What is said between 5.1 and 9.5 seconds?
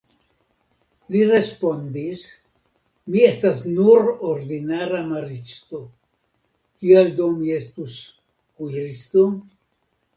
maristo, kial do mi estus kuiristo?